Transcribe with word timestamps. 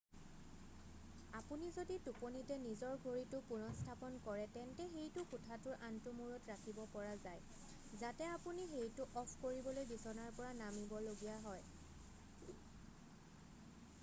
আপুনি 1.39 1.67
যদি 1.79 1.95
টোপনিতে 2.05 2.55
নিজৰ 2.61 2.95
ঘড়ীটো 3.09 3.41
পুনঃস্থাপন 3.49 4.15
কৰে 4.27 4.45
তেন্তে 4.55 4.87
সেইটো 4.93 5.25
কোঠাটোৰ 5.33 5.83
আনটো 5.89 6.13
মূৰত 6.21 6.49
ৰাখিব 6.51 6.79
পৰা 6.95 7.11
যায় 7.25 7.99
যাতে 8.05 8.29
আপুনি 8.37 8.65
সেইটো 8.71 9.07
অফ 9.23 9.35
কৰিবলৈ 9.45 9.87
বিচনাৰ 9.91 10.31
পৰা 10.41 10.55
নামিব 10.63 10.95
লগীয়া 11.09 11.37
হয় 11.45 12.57